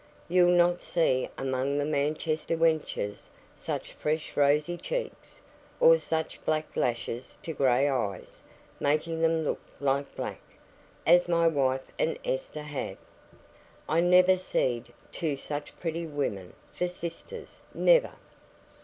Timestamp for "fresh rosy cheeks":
3.93-5.41